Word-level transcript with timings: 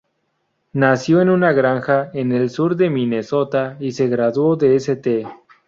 Nación 0.73 1.21
en 1.21 1.29
una 1.29 1.51
granja 1.53 2.09
en 2.15 2.31
el 2.31 2.49
sur 2.49 2.75
de 2.75 2.89
Minesota 2.89 3.77
y 3.79 3.91
se 3.91 4.07
graduó 4.07 4.55
de 4.55 4.75
St. 4.77 5.27